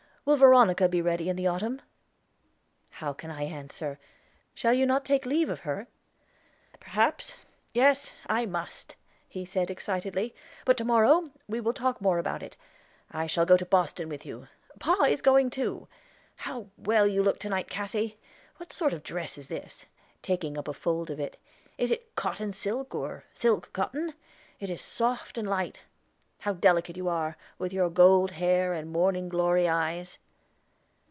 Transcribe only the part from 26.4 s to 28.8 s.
How delicate you are, with your gold hair